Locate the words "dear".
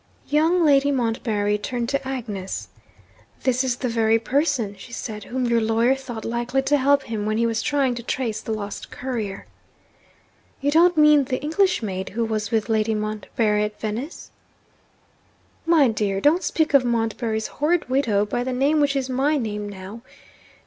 15.89-16.19